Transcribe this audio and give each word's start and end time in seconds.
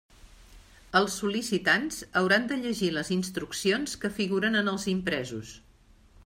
Els 0.99 1.17
sol·licitants 1.21 1.99
hauran 2.21 2.47
de 2.53 2.57
llegir 2.63 2.89
les 2.97 3.13
instruccions 3.17 3.95
que 4.05 4.13
figuren 4.17 4.63
en 4.63 4.73
els 4.73 4.89
impresos. 4.97 5.55